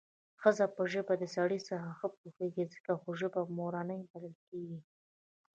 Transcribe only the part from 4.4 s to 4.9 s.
کېږي